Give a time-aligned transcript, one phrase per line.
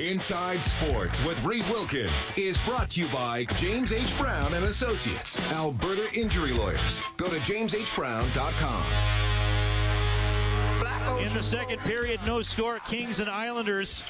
[0.00, 4.16] Inside Sports with Reid Wilkins is brought to you by James H.
[4.18, 7.02] Brown and Associates, Alberta Injury Lawyers.
[7.18, 8.84] Go to jameshbrown.com.
[11.20, 12.78] In the second period, no score.
[12.88, 14.02] Kings and Islanders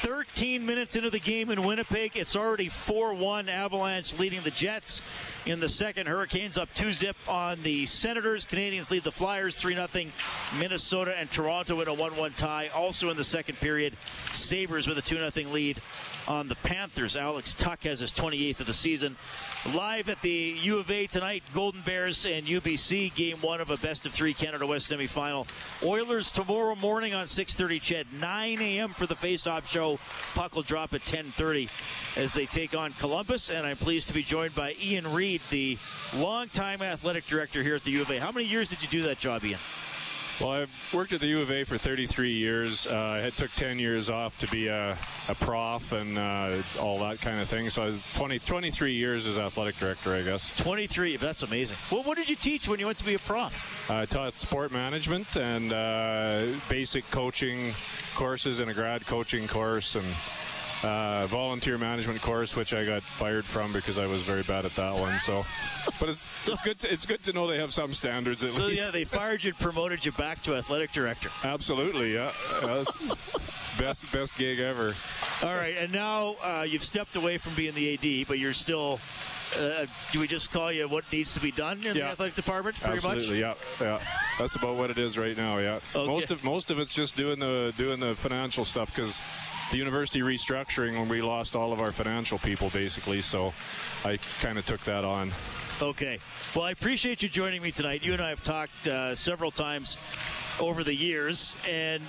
[0.00, 2.16] 13 minutes into the game in Winnipeg.
[2.16, 5.02] It's already 4 1 Avalanche leading the Jets.
[5.44, 8.46] In the second, Hurricanes up 2 zip on the Senators.
[8.46, 9.88] Canadiens lead the Flyers 3 0.
[10.56, 12.68] Minnesota and Toronto in a 1 1 tie.
[12.68, 13.94] Also in the second period,
[14.32, 15.80] Sabres with a 2 0 lead
[16.28, 17.16] on the Panthers.
[17.16, 19.16] Alex Tuch has his 28th of the season.
[19.74, 23.78] Live at the U of A tonight, Golden Bears and UBC, game one of a
[23.78, 25.48] best of three Canada West semifinal.
[25.82, 27.80] Oilers tomorrow morning on 6:30.
[27.80, 28.90] CHED 9 a.m.
[28.90, 29.98] for the face-off show.
[30.34, 31.70] Puck will drop at 10:30
[32.16, 33.50] as they take on Columbus.
[33.50, 35.78] And I'm pleased to be joined by Ian Reade, the
[36.14, 38.18] longtime athletic director here at the U of A.
[38.18, 39.58] How many years did you do that job, Ian?
[40.40, 42.86] Well, I've worked at the U of A for 33 years.
[42.86, 44.96] Uh, I took 10 years off to be a,
[45.28, 47.70] a prof and uh, all that kind of thing.
[47.70, 50.56] So 20, 23 years as athletic director, I guess.
[50.56, 51.76] 23, that's amazing.
[51.90, 53.90] Well, what did you teach when you went to be a prof?
[53.90, 57.74] I taught sport management and uh, basic coaching
[58.14, 60.06] courses and a grad coaching course and
[60.82, 64.74] uh, volunteer management course, which I got fired from because I was very bad at
[64.76, 65.18] that one.
[65.18, 65.44] So,
[66.00, 66.78] but it's so, it's good.
[66.80, 68.82] To, it's good to know they have some standards at so least.
[68.82, 71.30] yeah, they fired you, and promoted you back to athletic director.
[71.44, 72.32] Absolutely, yeah.
[73.78, 74.94] best best gig ever.
[75.42, 79.00] All right, and now uh, you've stepped away from being the AD, but you're still.
[79.56, 81.92] Uh, do we just call you what needs to be done in yeah.
[81.92, 82.76] the athletic department?
[82.80, 83.56] Pretty Absolutely, much?
[83.80, 84.00] yeah, yeah.
[84.38, 85.58] That's about what it is right now.
[85.58, 85.80] Yeah.
[85.94, 86.06] Okay.
[86.06, 89.22] Most of most of it's just doing the doing the financial stuff because
[89.70, 93.22] the university restructuring when we lost all of our financial people basically.
[93.22, 93.52] So
[94.04, 95.32] I kind of took that on.
[95.80, 96.18] Okay.
[96.54, 98.02] Well, I appreciate you joining me tonight.
[98.02, 99.96] You and I have talked uh, several times
[100.60, 102.02] over the years, and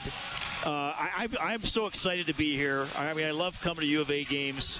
[0.66, 2.88] uh, I, am so excited to be here.
[2.98, 4.80] I mean, I love coming to U of A games.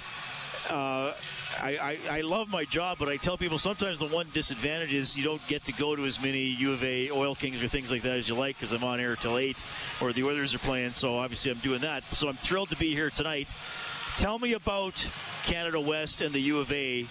[0.68, 1.14] Uh,
[1.62, 5.24] I, I, love my job, but I tell people sometimes the one disadvantage is you
[5.24, 8.02] don't get to go to as many U of A Oil Kings or things like
[8.02, 9.62] that as you like because I'm on air till 8
[10.00, 12.04] or the Oilers are playing, so obviously I'm doing that.
[12.12, 13.54] So I'm thrilled to be here tonight.
[14.16, 15.06] Tell me about
[15.44, 17.06] Canada West and the U of A.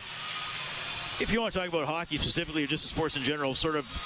[1.19, 4.01] If you want to talk about hockey specifically or just sports in general, sort of,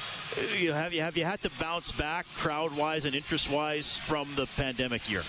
[0.58, 3.98] you know, have you have you had to bounce back crowd wise and interest wise
[3.98, 5.24] from the pandemic year?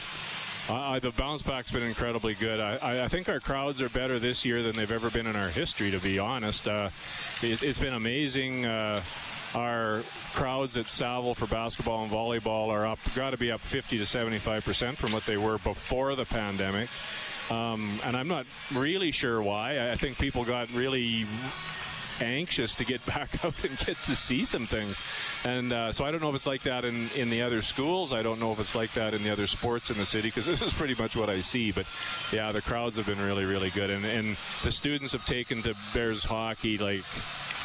[0.68, 2.58] Uh, the bounce back's been incredibly good.
[2.58, 5.50] I, I, think our crowds are better this year than they've ever been in our
[5.50, 6.66] history, to be honest.
[6.66, 6.88] Uh,
[7.42, 8.64] it, has been amazing.
[8.64, 9.02] Uh,
[9.54, 10.02] our
[10.32, 14.06] crowds at Saville for basketball and volleyball are up, got to be up 50 to
[14.06, 16.88] 75 percent from what they were before the pandemic.
[17.50, 19.90] Um, and I'm not really sure why.
[19.90, 21.26] I think people got really
[22.20, 25.02] anxious to get back out and get to see some things.
[25.44, 28.12] And uh, so I don't know if it's like that in, in the other schools.
[28.12, 30.46] I don't know if it's like that in the other sports in the city because
[30.54, 31.72] this is pretty much what I see.
[31.72, 31.86] But
[32.32, 33.90] yeah, the crowds have been really, really good.
[33.90, 37.04] And, and the students have taken to Bears hockey like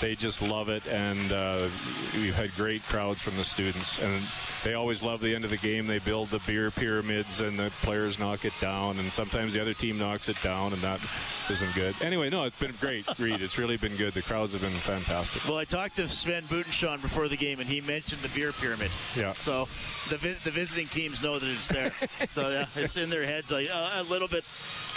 [0.02, 1.68] they just love it, and uh,
[2.14, 4.24] we've had great crowds from the students, and
[4.64, 5.88] they always love the end of the game.
[5.88, 9.74] They build the beer pyramids, and the players knock it down, and sometimes the other
[9.74, 11.00] team knocks it down, and that
[11.50, 11.96] isn't good.
[12.02, 13.42] Anyway, no, it's been great, Reid.
[13.42, 14.14] It's really been good.
[14.14, 15.44] The crowds have been fantastic.
[15.46, 18.92] Well, I talked to Sven Butenschon before the game, and he mentioned the beer pyramid.
[19.16, 19.34] Yeah.
[19.34, 19.68] So
[20.10, 21.94] the vi- the visiting teams know that it's there.
[22.32, 24.44] so yeah, it's in their heads like, uh, a little bit.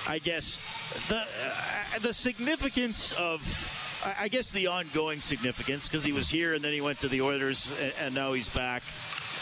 [0.07, 0.61] I guess
[1.09, 3.69] the uh, the significance of
[4.05, 7.23] I guess the ongoing significance because he was here and then he went to the
[7.23, 8.83] Oilers and, and now he's back.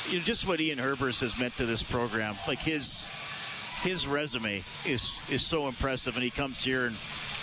[0.09, 3.07] You know, just what Ian Herbers has meant to this program, like his
[3.83, 6.97] his resume is is so impressive, and he comes here and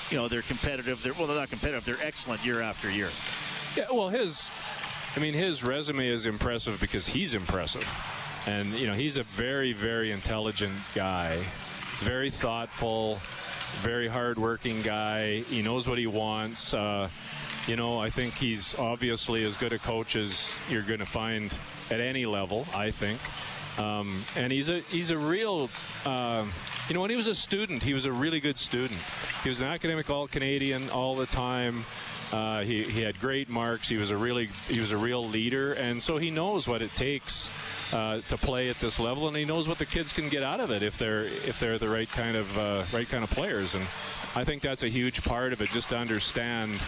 [0.09, 1.01] you know they're competitive.
[1.01, 1.85] They're well, they're not competitive.
[1.85, 3.09] They're excellent year after year.
[3.75, 4.51] Yeah, well, his,
[5.15, 7.87] I mean, his resume is impressive because he's impressive,
[8.45, 11.45] and you know he's a very very intelligent guy,
[11.99, 13.19] very thoughtful
[13.81, 15.41] very hardworking guy.
[15.41, 16.73] He knows what he wants.
[16.73, 17.09] Uh,
[17.67, 21.55] you know, I think he's obviously as good a coach as you're going to find
[21.89, 22.65] at any level.
[22.73, 23.19] I think.
[23.77, 25.69] Um, and he's a he's a real
[26.03, 26.45] uh,
[26.87, 28.99] you know when he was a student he was a really good student
[29.43, 31.85] he was an academic all Canadian all the time
[32.31, 33.87] Uh, he, he had great marks.
[33.87, 36.93] He was a really he was a real leader, and so he knows what it
[36.93, 37.49] takes
[37.93, 40.59] uh, to play at this level, and he knows what the kids can get out
[40.59, 43.75] of it if they're if they're the right kind of uh, right kind of players.
[43.75, 43.87] And
[44.35, 46.81] I think that's a huge part of it, just to understand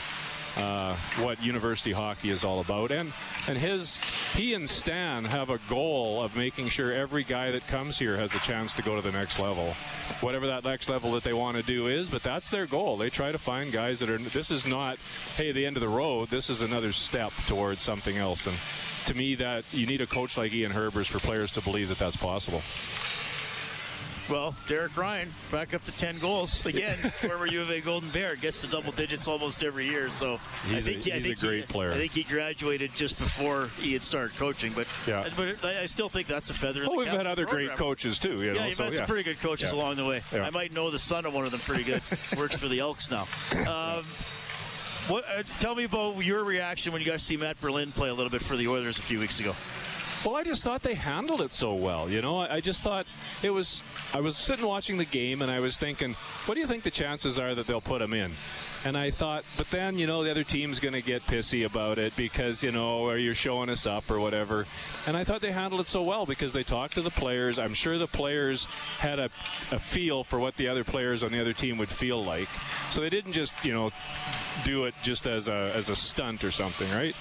[0.55, 2.91] uh, what university hockey is all about.
[2.91, 3.13] And
[3.47, 3.99] and his
[4.33, 8.33] he and Stan have a goal of making sure every guy that comes here has
[8.33, 9.73] a chance to go to the next level,
[10.21, 12.09] whatever that next level that they want to do is.
[12.09, 12.97] But that's their goal.
[12.97, 14.17] They try to find guys that are.
[14.17, 14.97] This is not
[15.35, 16.29] hey the end of the road.
[16.29, 18.47] This is another step towards something else.
[18.47, 18.57] And
[19.05, 21.97] to me, that you need a coach like Ian Herbers for players to believe that
[21.97, 22.61] that's possible.
[24.29, 26.95] Well, Derek Ryan back up to 10 goals again.
[26.97, 30.09] former U of A Golden Bear gets to double digits almost every year.
[30.11, 31.91] So he's I think, a, I think a great he, player.
[31.91, 34.73] I think he graduated just before he had started coaching.
[34.73, 35.27] But yeah.
[35.35, 36.81] but I still think that's a feather.
[36.81, 37.67] Well, we've had other program.
[37.67, 38.41] great coaches too.
[38.41, 38.97] You know, yeah, you've so, had yeah.
[38.99, 39.77] some pretty good coaches yeah.
[39.77, 40.21] along the way.
[40.31, 40.43] Yeah.
[40.43, 42.01] I might know the son of one of them pretty good.
[42.37, 43.27] Works for the Elks now.
[43.67, 44.05] Um,
[45.07, 45.25] what?
[45.27, 48.29] Uh, tell me about your reaction when you guys see Matt Berlin play a little
[48.29, 49.55] bit for the Oilers a few weeks ago.
[50.25, 52.09] Well, I just thought they handled it so well.
[52.09, 53.05] You know, I, I just thought
[53.41, 53.83] it was.
[54.13, 56.91] I was sitting watching the game and I was thinking, what do you think the
[56.91, 58.33] chances are that they'll put him in?
[58.83, 61.99] And I thought, but then you know the other team's going to get pissy about
[61.99, 64.65] it because you know, or you're showing us up or whatever.
[65.05, 67.57] And I thought they handled it so well because they talked to the players.
[67.57, 68.65] I'm sure the players
[68.99, 69.29] had a,
[69.71, 72.49] a feel for what the other players on the other team would feel like.
[72.89, 73.91] So they didn't just you know
[74.65, 77.15] do it just as a as a stunt or something, right?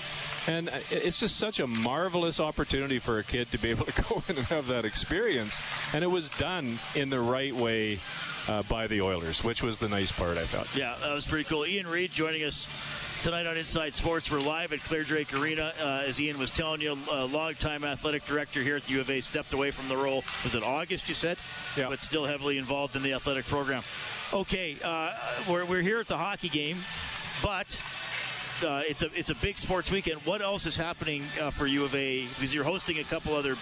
[0.46, 4.02] And uh, it's just such a marvelous opportunity for a kid to be able to
[4.08, 5.60] go in and have that experience.
[5.92, 8.00] And it was done in the right way
[8.48, 10.74] uh, by the Oilers, which was the nice part, I felt.
[10.74, 11.66] Yeah, that was pretty cool.
[11.66, 12.70] Ian Reade joining us
[13.20, 14.30] tonight on Inside Sports.
[14.30, 15.74] We're live at Clare Drake Arena.
[15.78, 19.10] Uh, as Ian was telling you, a longtime athletic director here at the U of
[19.10, 20.24] A stepped away from the role.
[20.44, 21.36] Was it August, you said?
[21.76, 21.88] Yeah.
[21.90, 23.82] But still heavily involved in the athletic program.
[24.32, 25.12] Okay, uh,
[25.48, 26.78] we're, we're here at the hockey game,
[27.42, 27.80] but
[28.62, 30.20] uh, it's a it's a big sports weekend.
[30.22, 32.26] What else is happening uh, for U of A?
[32.26, 33.56] Because you're hosting a couple other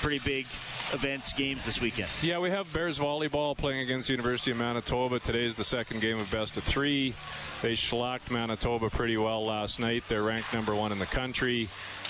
[0.00, 0.46] pretty big
[0.92, 2.08] events, games this weekend.
[2.22, 5.18] Yeah, we have Bears volleyball playing against the University of Manitoba.
[5.18, 7.14] Today is the second game of best of three.
[7.60, 10.04] They schlocked Manitoba pretty well last night.
[10.08, 11.68] They're ranked number one in the country.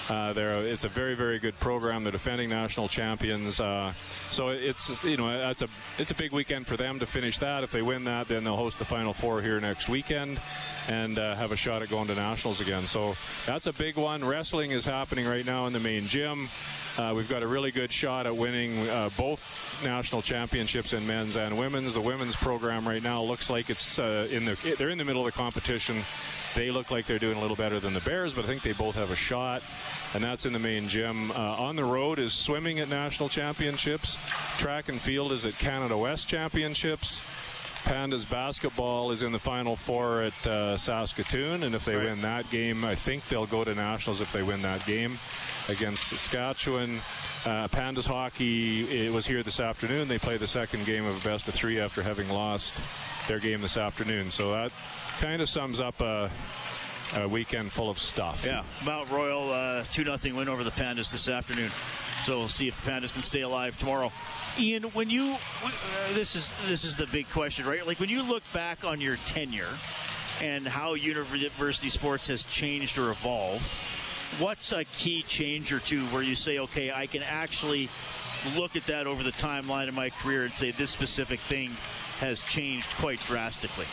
[0.08, 2.02] Uh, it's a very, very good program.
[2.02, 3.60] They're defending national champions.
[3.60, 3.92] Uh,
[4.30, 5.68] so it's you know that's a
[5.98, 7.62] it's a big weekend for them to finish that.
[7.62, 10.40] If they win that, then they'll host the Final Four here next weekend
[10.86, 12.86] and uh, have a shot at going to nationals again.
[12.86, 13.16] So
[13.46, 14.24] that's a big one.
[14.24, 16.48] Wrestling is happening right now in the main gym.
[16.96, 21.36] Uh, we've got a really good shot at winning uh, both national championships in men's
[21.36, 21.94] and women's.
[21.94, 25.26] The women's program right now looks like it's uh, in the they're in the middle
[25.26, 26.04] of the competition.
[26.54, 28.72] They look like they're doing a little better than the Bears, but I think they
[28.72, 29.62] both have a shot,
[30.14, 31.30] and that's in the main gym.
[31.30, 34.18] Uh, on the road is swimming at national championships.
[34.56, 37.22] Track and field is at Canada West championships.
[37.84, 42.06] Pandas basketball is in the Final Four at uh, Saskatoon, and if they Right.
[42.06, 45.18] win that game, I think they'll go to nationals if they win that game
[45.68, 47.00] against Saskatchewan.
[47.44, 50.08] Uh, Pandas hockey it was here this afternoon.
[50.08, 52.82] They play the second game of a best of three after having lost
[53.26, 54.30] their game this afternoon.
[54.30, 54.72] So that
[55.20, 56.30] kind of sums up a,
[57.14, 58.44] a weekend full of stuff.
[58.44, 61.70] Yeah, Mount Royal uh, two 0 win over the Pandas this afternoon.
[62.24, 64.12] So we'll see if the Pandas can stay alive tomorrow.
[64.58, 65.70] Ian, when you uh,
[66.14, 67.86] this is this is the big question, right?
[67.86, 69.68] Like when you look back on your tenure
[70.40, 73.72] and how university sports has changed or evolved,
[74.38, 77.88] what's a key change or two where you say, okay, I can actually
[78.54, 81.70] look at that over the timeline of my career and say this specific thing
[82.18, 83.86] has changed quite drastically.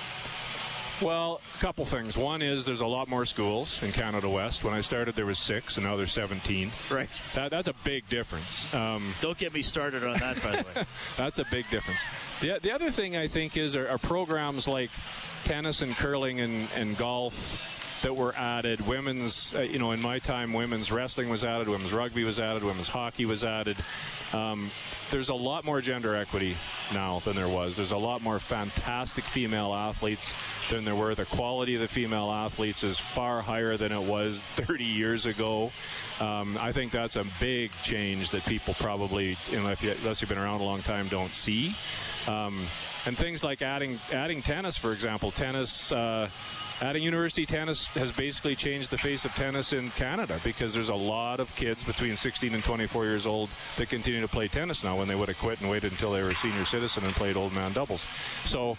[1.02, 2.18] Well, a couple things.
[2.18, 4.64] One is there's a lot more schools in Canada West.
[4.64, 6.72] When I started, there was six, and now there's 17.
[6.90, 7.10] Right.
[7.36, 8.74] That, that's a big difference.
[8.74, 10.86] Um, Don't get me started on that, by the way.
[11.18, 12.04] That's a big difference.
[12.42, 14.90] The, the other thing I think is are, are programs like
[15.44, 17.58] tennis and curling and, and golf
[18.02, 18.86] that were added.
[18.88, 22.64] Women's, uh, you know, in my time, women's wrestling was added, women's rugby was added,
[22.64, 23.78] women's hockey was added.
[24.34, 24.72] Um,
[25.16, 26.58] there's a lot more gender equity
[26.94, 27.78] now than there was.
[27.78, 30.34] There's a lot more fantastic female athletes
[30.70, 31.16] than there were.
[31.16, 35.72] The quality of the female athletes is far higher than it was 30 years ago.
[36.20, 40.28] Um, I think that's a big change that people probably, you know, you, unless you've
[40.28, 41.74] been around a long time, don't see.
[42.28, 42.66] Um,
[43.06, 45.94] and things like adding adding tennis, for example, tennis.
[45.94, 46.30] Uh,
[46.82, 50.96] Adding university tennis has basically changed the face of tennis in Canada because there's a
[50.96, 54.98] lot of kids between 16 and 24 years old that continue to play tennis now
[55.06, 57.38] when they would have quit and waited until they were a senior Citizen and played
[57.38, 58.08] old man doubles.
[58.44, 58.76] So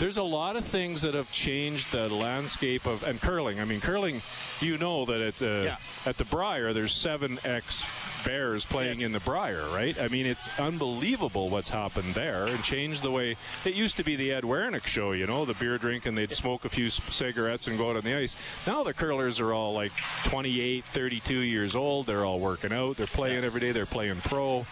[0.00, 3.60] there's a lot of things that have changed the landscape of and curling.
[3.60, 4.22] I mean, curling.
[4.60, 5.76] You know that at the Yeah.
[6.04, 7.84] at the Brier, there's seven ex
[8.24, 9.02] Bears playing Yes.
[9.04, 9.96] in the Brier, right?
[10.00, 14.16] I mean, it's unbelievable what's happened there and changed the way it used to be
[14.16, 15.12] the Ed Werenich show.
[15.12, 18.14] You know, the beer drinking, they'd smoke a few cigarettes and go out on the
[18.16, 18.34] ice.
[18.66, 19.92] Now the curlers are all like
[20.24, 22.06] 28, 32 years old.
[22.06, 22.96] They're all working out.
[22.96, 23.70] They're playing every day.
[23.70, 24.66] They're playing pro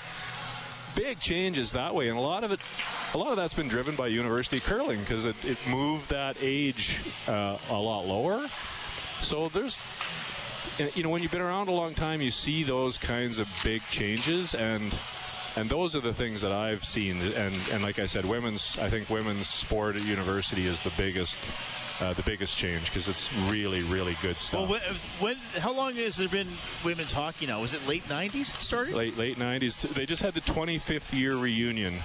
[0.96, 2.58] big changes that way, and a lot of it,
[3.14, 6.98] a lot of that's been driven by university curling because it, it moved that age
[7.28, 8.48] uh, a lot lower.
[9.20, 9.78] So there's,
[10.94, 13.82] you know, when you've been around a long time, you see those kinds of big
[13.90, 14.96] changes, and
[15.54, 17.20] and those are the things that I've seen.
[17.20, 21.38] And and like I said, women's, I think women's sport at university is the biggest.
[21.98, 24.68] Uh, the biggest change because it's really, really good stuff.
[24.68, 24.80] Well, when,
[25.18, 26.48] when how long has there been
[26.84, 27.62] women's hockey now?
[27.62, 28.94] Was it late '90s it started?
[28.94, 29.88] late late 90s.
[29.94, 32.02] They just had the 25th year reunion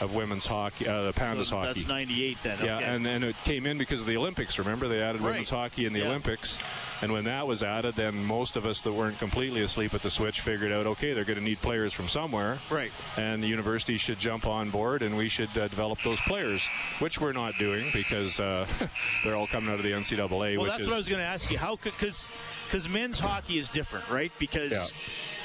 [0.00, 1.66] of women's hockey, uh, the Pandas So hockey.
[1.68, 2.58] That's '98 then.
[2.62, 2.84] Yeah, okay.
[2.84, 4.58] and, and it came in because of the Olympics.
[4.58, 5.30] Remember, they added Right.
[5.30, 6.06] women's hockey in the Yeah.
[6.06, 6.58] Olympics.
[7.02, 10.10] And when that was added, then most of us that weren't completely asleep at the
[10.10, 12.58] switch figured out, okay, they're going to need players from somewhere.
[12.70, 12.90] Right.
[13.18, 16.66] And the university should jump on board and we should uh, develop those players,
[17.00, 18.66] which we're not doing because uh,
[19.24, 20.56] they're all coming out of the NCAA.
[20.56, 21.58] well, that's is, what I was going to ask you.
[21.58, 22.30] How could because
[22.66, 24.32] because men's hockey is different, right?
[24.38, 24.92] Because.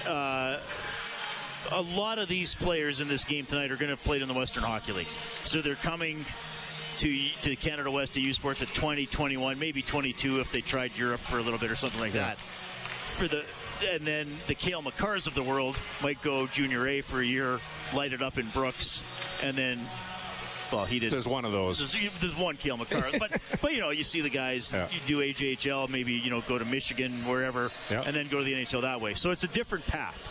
[0.07, 0.57] Uh,
[1.71, 4.27] a lot of these players in this game tonight are going to have played in
[4.27, 5.07] the Western Hockey League,
[5.43, 6.25] so they're coming
[6.97, 10.97] to to Canada West to U Sports at 20, 21, maybe 22 if they tried
[10.97, 12.37] Europe for a little bit or something like that.
[13.17, 13.45] For the
[13.91, 17.59] and then the Cale Makars of the world might go junior A for a year,
[17.93, 19.03] light it up in Brooks,
[19.41, 19.87] and then
[20.71, 21.11] well he did.
[21.11, 21.79] There's one of those.
[21.79, 24.87] There's, there's one Cale Makar, but but you know you see the guys Yeah.
[24.91, 28.03] you do AJHL, maybe you know go to Michigan wherever, Yeah.
[28.05, 29.13] and then go to the NHL that way.
[29.13, 30.29] So it's a different path.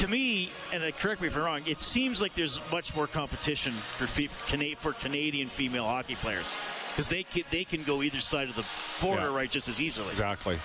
[0.00, 3.06] To me, and uh, correct me if I'm wrong, it seems like there's much more
[3.06, 6.50] competition for for Canadian female hockey players
[6.90, 8.64] because they can, they can go either side of the
[8.98, 9.36] border Yeah.
[9.36, 10.08] right just as easily.
[10.08, 10.58] Exactly.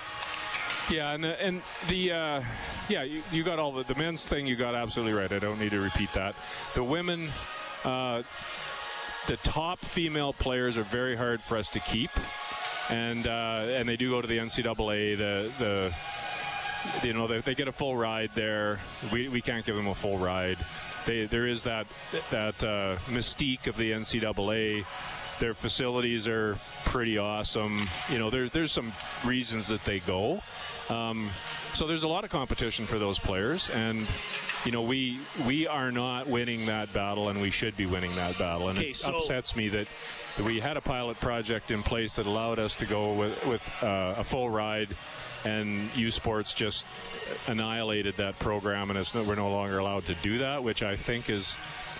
[0.88, 2.42] Yeah, and the, and the uh,
[2.88, 4.46] yeah, you, you got all the, the men's thing.
[4.46, 5.30] You got absolutely right.
[5.30, 6.34] I don't need to repeat that.
[6.74, 7.30] The women,
[7.84, 8.22] uh,
[9.26, 12.10] the top female players are very hard for us to keep,
[12.88, 15.18] and uh, and they do go to the NCAA.
[15.18, 15.94] The the
[17.02, 18.80] you know they, they get a full ride there.
[19.12, 20.58] We, we can't give them a full ride.
[21.06, 21.86] They, there is that
[22.30, 24.84] that uh, mystique of the NCAA.
[25.38, 27.86] Their facilities are pretty awesome.
[28.08, 30.40] You know, there, there's some reasons that they go.
[30.88, 31.28] Um,
[31.74, 34.06] so there's a lot of competition for those players, and
[34.64, 38.38] you know we we are not winning that battle, and we should be winning that
[38.38, 38.68] battle.
[38.70, 39.86] And Okay, it so- upsets me that
[40.42, 44.14] we had a pilot project in place that allowed us to go with with uh,
[44.16, 44.88] a full ride,
[45.44, 46.86] and U Sports just
[47.46, 51.30] annihilated that program, and it's we're no longer allowed to do that, which I think
[51.30, 51.56] is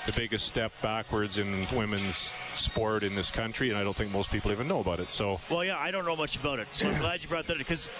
[0.06, 4.30] the biggest step backwards in women's sport in this country, and I don't think most
[4.30, 5.10] people even know about it.
[5.10, 7.54] So Well, yeah, I don't know much about it, so I'm glad you brought that
[7.54, 7.90] up because.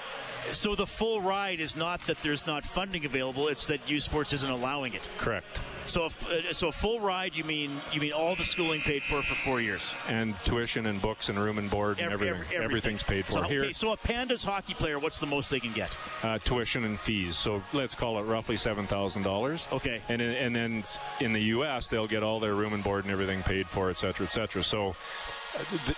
[0.53, 4.33] So the full ride is not that there's not funding available; it's that U Sports
[4.33, 5.09] isn't allowing it.
[5.19, 5.47] correct.
[5.87, 9.03] So, if, uh, so a full ride, you mean you mean all the schooling paid
[9.05, 9.95] for for four years?
[10.09, 12.55] and tuition and books and room and board and Every- everything.
[12.55, 13.63] every- Everything's paid for So, here.
[13.63, 15.91] okay, so a Pandas hockey player, what's the most they can get?
[16.25, 17.37] uh, tuition and fees.
[17.37, 19.69] So let's call it roughly seven thousand dollars.
[19.73, 20.01] Okay.
[20.09, 20.83] And and then
[21.21, 21.89] in the U.S.
[21.89, 24.65] they'll get all their room and board and everything paid for, et cetera, et cetera.
[24.65, 24.97] So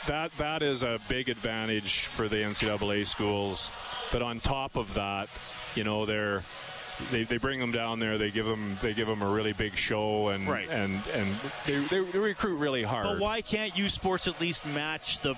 [0.06, 3.70] that that is a big advantage for the NCAA schools.
[4.12, 5.28] But on top of that,
[5.74, 6.42] you know, they're
[7.12, 8.18] they, they bring them down there.
[8.18, 10.68] They give them they give them a really big show and Right.
[10.68, 11.34] and and
[11.66, 13.04] they, they, they recruit really hard.
[13.06, 15.34] But why can't U Sports at least match the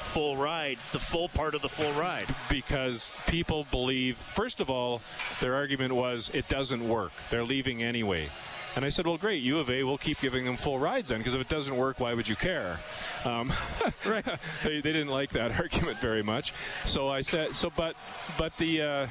[0.00, 2.34] full ride, the full part of the full ride?
[2.50, 5.00] because people believe, first of all,
[5.40, 7.12] their argument was it doesn't work.
[7.30, 8.28] They're leaving anyway.
[8.76, 11.18] And I said, well, great, U of A, we'll keep giving them full rides then,
[11.18, 12.80] because if it doesn't work, why would you care?
[13.24, 13.52] Um,
[14.04, 14.24] right.
[14.64, 16.52] they, they didn't like that argument very much.
[16.84, 17.94] So I said, so, but,
[18.36, 19.06] but the, uh,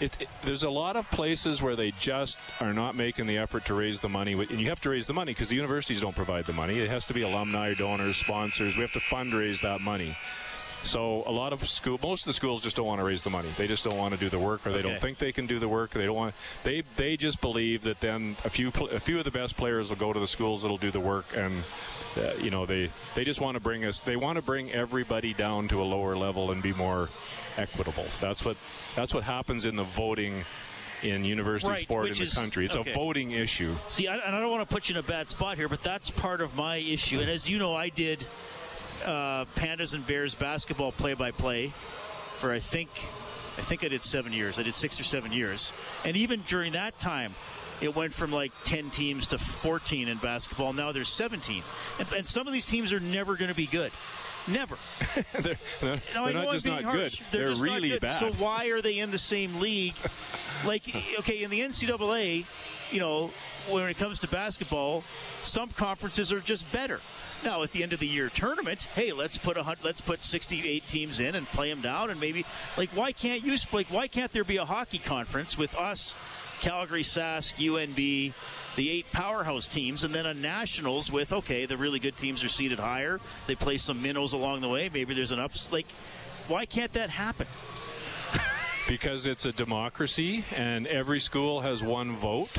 [0.00, 3.64] it, it- there's a lot of places where they just are not making the effort
[3.66, 6.14] to raise the money, and you have to raise the money because the universities don't
[6.14, 6.78] provide the money.
[6.78, 8.76] It has to be alumni, donors, sponsors.
[8.76, 10.16] We have to fundraise that money.
[10.84, 13.30] So a lot of school, most of the schools just don't want to raise the
[13.30, 13.48] money.
[13.56, 14.88] They just don't want to do the work, or they Okay.
[14.90, 15.90] don't think they can do the work.
[15.92, 16.34] They don't want.
[16.62, 19.96] They they just believe that then a few a few of the best players will
[19.96, 21.64] go to the schools that'll do the work, and
[22.16, 24.00] uh, you know they they just want to bring us.
[24.00, 27.08] They want to bring everybody down to a lower level and be more
[27.56, 28.04] equitable.
[28.20, 28.56] That's what
[28.94, 30.44] that's what happens in the voting
[31.02, 32.64] in university Right, sport in the is- country.
[32.66, 32.90] It's okay.
[32.90, 33.74] a voting issue.
[33.88, 35.82] See, I, and I don't want to put you in a bad spot here, but
[35.82, 37.20] that's part of my issue.
[37.20, 38.26] And as you know, I did
[39.04, 41.72] uh, Pandas and Bears basketball play-by-play
[42.34, 42.90] for I think
[43.56, 44.58] I think I did seven years.
[44.58, 45.72] I did six or seven years,
[46.04, 47.34] and even during that time,
[47.80, 50.72] it went from like 10 teams to 14 in basketball.
[50.72, 51.62] Now there's 17.
[51.98, 53.92] And, and some of these teams are never going to be good.
[54.46, 54.76] Never.
[55.40, 56.96] they're, they're, Now, they're not just not harsh.
[56.96, 57.26] good.
[57.30, 58.00] They're, They're, really good.
[58.00, 58.20] bad.
[58.20, 59.94] So why are they in the same league?
[60.66, 60.82] like,
[61.20, 62.44] okay, in the NCAA,
[62.90, 63.30] you know,
[63.70, 65.02] when it comes to basketball,
[65.42, 67.00] some conferences are just better.
[67.44, 70.88] Now, at the end of the year tournament, hey, let's put a let's put 68
[70.88, 72.46] teams in and play them down, and maybe
[72.78, 76.14] like why can't you like why can't there be a hockey conference with us,
[76.62, 78.32] Calgary, Sask, UNB,
[78.76, 82.48] the eight powerhouse teams, and then a nationals with okay, the really good teams are
[82.48, 83.20] seated higher.
[83.46, 84.88] They play some minnows along the way.
[84.92, 85.86] Maybe there's an ups like.
[86.48, 87.46] Why can't that happen?
[88.88, 92.50] because it's a democracy and every school has one vote.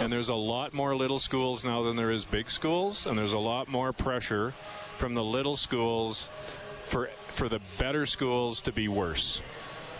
[0.00, 3.34] And there's a lot more little schools now than there is big schools, and there's
[3.34, 4.54] a lot more pressure
[4.96, 6.28] from the little schools
[6.86, 9.42] for for the better schools to be worse.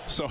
[0.06, 0.26] So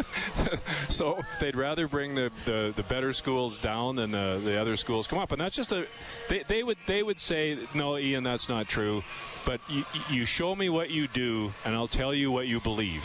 [0.88, 5.06] so they'd rather bring the, the, the better schools down than the, the other schools
[5.06, 5.32] come up.
[5.32, 5.86] And that's just a
[6.28, 9.02] they, they would they would say, No, Ian, that's not true.
[9.44, 13.04] But you, you show me what you do and I'll tell you what you believe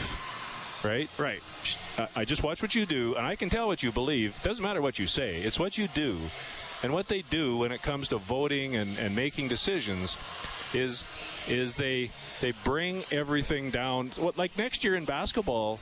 [0.83, 1.09] right?
[1.17, 1.41] Right.
[1.97, 4.35] I- I just watch what you do, and I can tell what you believe.
[4.43, 6.17] Doesn't matter what you say; it's what you do,
[6.83, 10.17] and what they do when it comes to voting and, and making decisions
[10.73, 11.05] is
[11.47, 14.09] is they they bring everything down.
[14.17, 15.79] What like next year in basketball,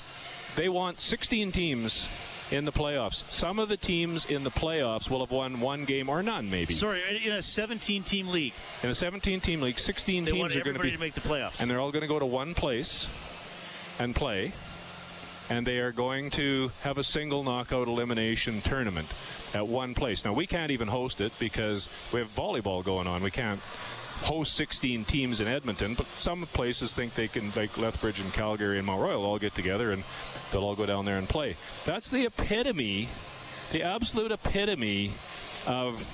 [0.56, 2.08] they want 16 teams
[2.52, 3.24] in the playoffs.
[3.32, 6.74] Some of the teams in the playoffs will have won one game or none, maybe.
[6.76, 10.76] Sorry, in a 17-team league, In a 17-team league, 16 they teams want are going
[10.76, 11.60] to be to make the playoffs.
[11.60, 13.08] and they're all going to go to one place
[13.98, 14.54] and play.
[15.50, 19.08] And they are going to have a single knockout elimination tournament
[19.54, 20.26] at one place.
[20.26, 23.22] Now, we can't even host it because we have volleyball going on.
[23.22, 23.62] We can't
[24.22, 28.78] host 16 teams in Edmonton, but some places think they can, like Lethbridge and Calgary
[28.78, 30.04] and Mount Royal, all get together and
[30.52, 31.58] they'll all go down there and play.
[31.86, 33.10] That's the epitome,
[33.72, 35.14] the absolute epitome
[35.68, 36.06] of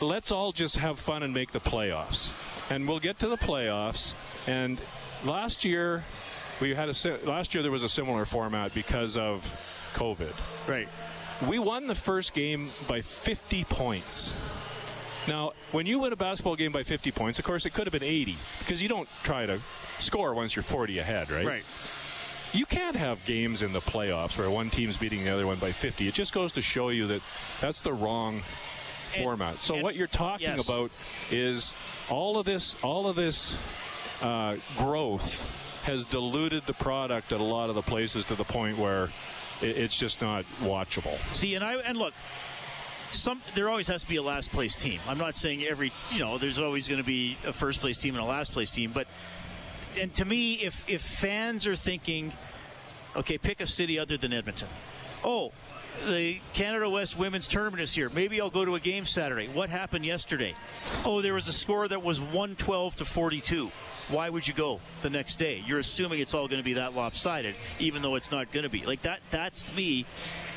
[0.00, 2.32] let's all just have fun and make the playoffs.
[2.70, 4.14] And we'll get to the playoffs.
[4.46, 4.80] And
[5.24, 6.04] last year,
[6.60, 9.44] we had a last year there was a similar format because of
[9.94, 10.32] COVID.
[10.66, 10.88] right.
[11.46, 14.34] We won the first game by 50 points.
[15.26, 17.92] Now, when you win a basketball game by 50 points, of course, it could have
[17.92, 19.58] been 80 because you don't try to
[20.00, 21.46] score once you're 40 ahead, right?
[21.46, 21.62] Right.
[22.52, 25.72] You can't have games in the playoffs where one team's beating the other one by
[25.72, 26.06] 50.
[26.08, 27.22] It just goes to show you that
[27.60, 28.42] that's the wrong
[29.14, 29.62] And- format.
[29.62, 30.68] So what you're talking yes.
[30.68, 30.90] about
[31.30, 31.72] is
[32.10, 33.56] all of this, all of this
[34.20, 35.42] uh, growth
[35.90, 39.04] has diluted the product at a lot of the places to the point where
[39.60, 41.16] it, it's just not watchable.
[41.32, 42.14] See, and I and look,
[43.10, 45.00] some there always has to be a last place team.
[45.08, 48.14] I'm not saying every you know there's always going to be a first place team
[48.14, 49.06] and a last place team, but
[49.98, 52.32] and to me, if if fans are thinking,
[53.16, 54.68] okay, pick a city other than Edmonton.
[55.24, 55.52] Oh,
[56.06, 58.08] the Canada West Women's Tournament is here.
[58.10, 59.48] Maybe I'll go to a game Saturday.
[59.48, 60.54] What happened yesterday?
[61.04, 63.70] Oh, there was a score that was 112 to 42.
[64.08, 65.62] Why would you go the next day?
[65.66, 68.68] You're assuming it's all going to be that lopsided, even though it's not going to
[68.68, 68.84] be.
[68.84, 69.20] Like that.
[69.30, 70.06] That's me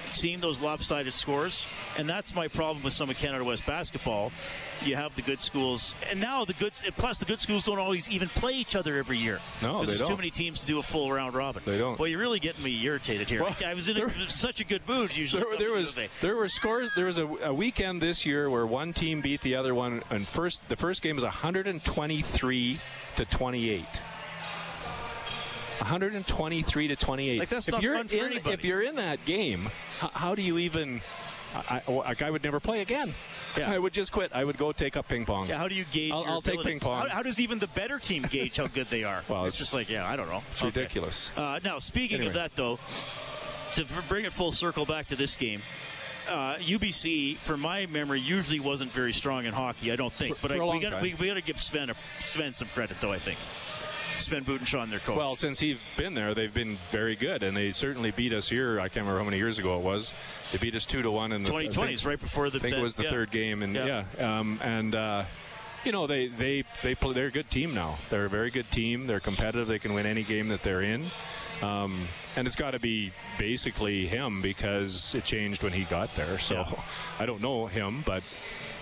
[0.09, 4.31] seeing those lopsided scores, and that's my problem with some of Canada West basketball.
[4.81, 6.73] You have the good schools, and now the good.
[6.97, 9.39] Plus, the good schools don't always even play each other every year.
[9.61, 10.17] No, they there's too don't.
[10.17, 11.63] many teams to do a full round robin.
[11.65, 11.97] They don't.
[11.97, 13.43] Well, you're really getting me irritated here.
[13.43, 15.43] Well, I was in a, such a good mood usually.
[15.43, 16.89] There, there was there were scores.
[16.95, 20.27] There was a, a weekend this year where one team beat the other one, and
[20.27, 22.79] first the first game was 123
[23.15, 23.85] to 28.
[25.79, 27.39] 123 to 28.
[27.39, 28.53] Like, that's if not you're fun for in, anybody.
[28.53, 31.01] If you're in that game, how, how do you even?
[31.55, 33.13] I, I, like I would never play again.
[33.57, 33.71] Yeah.
[33.73, 34.31] I would just quit.
[34.33, 35.47] I would go take up ping pong.
[35.49, 36.11] Yeah, how do you gauge?
[36.11, 37.07] I'll- your I'll take ping pong.
[37.07, 39.23] How, how does even the better team gauge how good they are?
[39.29, 40.43] Well, it's, it's- just like, yeah, I don't know.
[40.49, 40.67] It's Okay.
[40.81, 41.31] ridiculous.
[41.37, 42.79] Uh, now, speaking of that, though,
[43.73, 45.61] to bring it full circle back to this game,
[46.29, 49.91] uh, UBC, from my memory, usually wasn't very strong in hockey.
[49.91, 51.59] I don't think, For- but for I, a we got we, we got to give
[51.59, 53.11] Sven a, Sven some credit, though.
[53.11, 53.37] I think
[54.17, 55.17] Sven Butenschon, their coach.
[55.17, 58.79] Well, since he's been there, they've been very good, and they certainly beat us here.
[58.79, 60.13] I can't remember how many years ago it was.
[60.51, 62.57] They beat us two to one in the 2020 I think- right before the.
[62.59, 63.09] I think it was the yeah.
[63.09, 64.05] third game, and Yeah.
[64.17, 65.23] yeah, um, and uh,
[65.83, 67.13] you know they they they play.
[67.13, 67.97] They're a good team now.
[68.09, 69.07] They're a very good team.
[69.07, 69.67] They're competitive.
[69.67, 71.05] They can win any game that they're in.
[71.61, 76.39] Um, and it's got to be basically him because it changed when he got there.
[76.39, 76.83] So Yeah.
[77.19, 78.23] I don't know him, but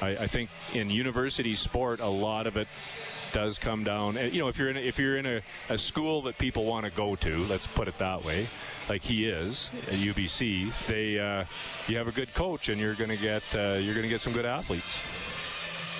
[0.01, 2.67] I, I think in university sport, a lot of it
[3.33, 4.17] does come down.
[4.17, 6.65] and, You know, if you're in a, if you're in a, a school that people
[6.65, 8.47] want to go to, let's put it that way,
[8.89, 11.45] like he is at UBC, they uh,
[11.87, 14.21] you have a good coach, and you're going to get uh, you're going to get
[14.21, 14.97] some good athletes.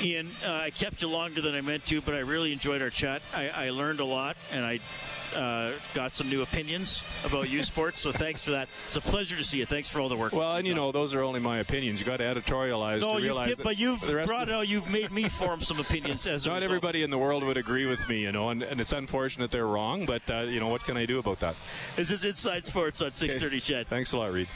[0.01, 2.89] Ian, uh, I kept you longer than I meant to, but I really enjoyed our
[2.89, 3.21] chat.
[3.33, 4.79] I, I learned a lot, and I
[5.35, 7.99] uh, got some new opinions about U Sports.
[7.99, 8.69] So thanks for that.
[8.85, 9.65] It's a pleasure to see you.
[9.65, 10.33] Thanks for all the work.
[10.33, 11.99] Well, and you know, those are only my opinions.
[11.99, 15.61] You got to editorialize no, to you've, but you've brought out, you've made me form
[15.61, 18.63] some opinions as not everybody in the world would agree with me, you know, and,
[18.63, 21.55] and it's unfortunate they're wrong, but uh, you know, what can I do about that?
[21.95, 23.71] This is Inside Sports on 6:30.
[23.71, 23.83] Okay.
[23.83, 24.47] Thanks a lot, Reid.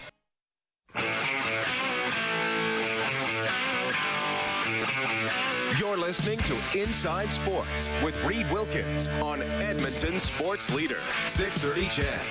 [5.79, 12.21] You're listening to Inside Sports with Reid Wilkins on Edmonton Sports Leader, 630 CHED.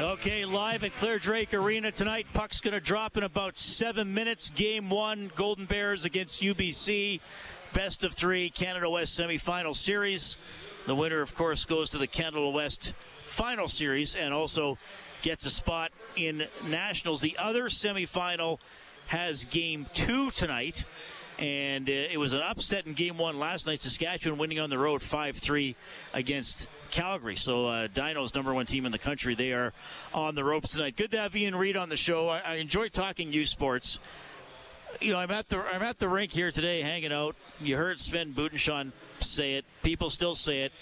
[0.00, 2.26] Okay, live at Clare Drake Arena tonight.
[2.32, 4.48] Puck's going to drop in about seven minutes.
[4.48, 7.20] Game one, Golden Bears against UBC.
[7.74, 10.38] Best of three, Canada West semifinal series.
[10.86, 14.78] The winner, of course, goes to the Canada West final series and also
[15.20, 17.20] gets a spot in Nationals.
[17.20, 18.60] The other semifinal
[19.08, 20.86] has game two tonight
[21.38, 23.80] and uh, it was an upset in game one last night.
[23.80, 25.76] Saskatchewan winning on the road 5 3
[26.12, 27.36] against Calgary.
[27.36, 29.34] So, uh, Dinos number one team in the country.
[29.34, 29.72] They are
[30.12, 30.96] on the ropes tonight.
[30.96, 32.28] Good to have Ian Reade on the show.
[32.28, 33.98] I, I enjoy talking U Sports.
[35.00, 37.34] You know, I'm at the I'm at the rink here today, hanging out.
[37.60, 39.64] You heard Sven Butenschon say it.
[39.82, 40.72] People still say it.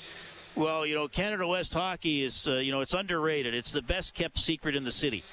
[0.55, 3.55] Well, you know, Canada West hockey is, uh, you know, it's underrated.
[3.55, 5.25] It's the best kept secret in the city.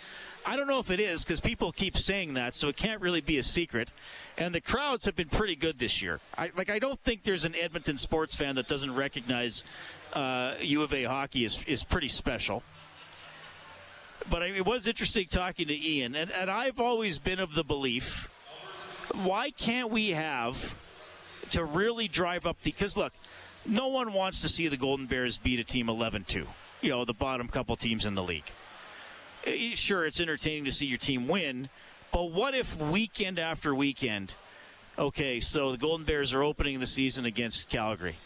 [0.49, 3.21] I don't know if it is because people keep saying that, so it can't really
[3.21, 3.91] be a secret.
[4.35, 6.21] And the crowds have been pretty good this year.
[6.35, 9.63] I, like I don't think there's an Edmonton sports fan that doesn't recognize
[10.11, 12.63] uh, U of A hockey is is pretty special.
[14.27, 17.63] But I it was interesting talking to Ian, and, and I've always been of the
[17.63, 18.27] belief:
[19.13, 20.75] why can't we have
[21.51, 22.71] to really drive up the?
[22.71, 23.13] Because look,
[23.67, 26.47] no one wants to see the Golden Bears beat a team 11-2.
[26.81, 28.51] You know, the bottom couple teams in the league.
[29.49, 31.69] Eh, sure, it's entertaining to see your team win,
[32.11, 34.35] but what if weekend after weekend,
[34.97, 38.17] okay, so the Golden Bears are opening the season against Calgary.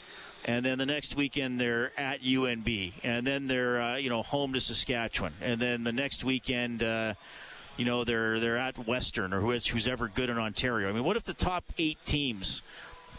[0.45, 4.51] And then the next weekend they're at UNB, and then they're uh, you know home
[4.51, 7.13] to Saskatchewan, and then the next weekend, uh,
[7.77, 10.89] you know they're they're at Western or who's who's ever good in Ontario.
[10.89, 12.62] I mean, what if the top eight teams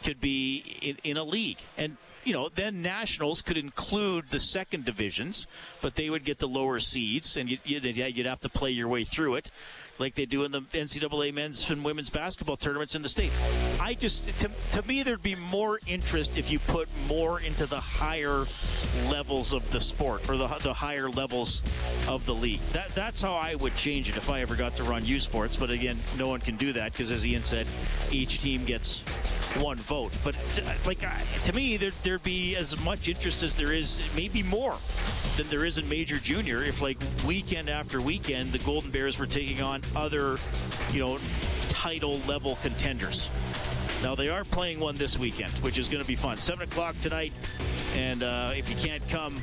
[0.02, 1.60] could be in, in a league?
[1.78, 5.46] And you know, then nationals could include the second divisions,
[5.80, 9.04] but they would get the lower seeds, and you'd, you'd have to play your way
[9.04, 9.50] through it
[9.98, 13.38] like they do in the NCAA men's and women's basketball tournaments in the States.
[13.80, 17.80] I just, to, to me, there'd be more interest if you put more into the
[17.80, 18.46] higher
[19.08, 21.62] levels of the sport or the, the higher levels
[22.08, 22.60] of the league.
[22.72, 25.56] That, that's how I would change it if I ever got to run U Sports.
[25.56, 27.66] But again, no one can do that because, as Ian said,
[28.10, 29.02] each team gets
[29.60, 30.12] one vote.
[30.24, 30.36] But
[30.86, 30.98] like
[31.44, 34.76] to me, there, there'd be as much interest as there is, maybe more
[35.36, 36.62] than there is in Major Junior.
[36.62, 40.36] If like weekend after weekend, the Golden Bears were taking on other,
[40.92, 41.18] you know,
[41.68, 43.30] title level contenders.
[44.02, 46.36] Now they are playing one this weekend, which is going to be fun.
[46.36, 47.32] Seven o'clock tonight,
[47.94, 49.34] and uh, if you can't come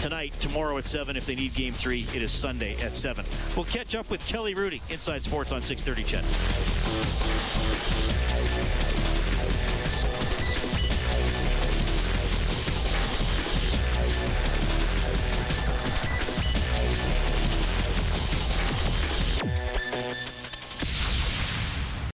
[0.00, 1.16] tonight, tomorrow at 7.
[1.16, 3.24] If they need game three, it is Sunday at 7.
[3.56, 6.24] We'll catch up with Kelly Rudy Inside Sports on 630 CHED.